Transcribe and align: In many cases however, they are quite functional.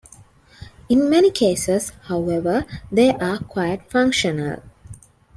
In 0.89 1.11
many 1.11 1.29
cases 1.29 1.91
however, 2.05 2.65
they 2.91 3.11
are 3.11 3.37
quite 3.37 3.87
functional. 3.91 4.63